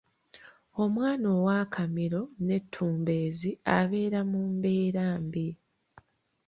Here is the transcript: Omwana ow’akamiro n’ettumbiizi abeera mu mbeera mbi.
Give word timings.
Omwana 0.83 1.25
ow’akamiro 1.37 2.21
n’ettumbiizi 2.45 3.51
abeera 3.77 4.19
mu 4.31 4.41
mbeera 4.53 5.05
mbi. 5.23 5.47